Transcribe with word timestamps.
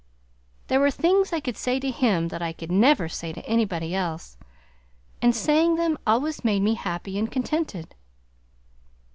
There 0.65 0.79
were 0.79 0.89
things 0.89 1.31
I 1.31 1.39
could 1.39 1.55
say 1.55 1.79
to 1.79 1.91
Him 1.91 2.29
that 2.29 2.41
I 2.41 2.53
could 2.53 2.71
never 2.71 3.07
say 3.07 3.33
to 3.33 3.45
anybody 3.45 3.93
else, 3.93 4.35
and 5.21 5.35
saying 5.35 5.75
them 5.75 5.95
always 6.07 6.43
made 6.43 6.63
me 6.63 6.73
happy 6.73 7.19
and 7.19 7.31
contented. 7.31 7.93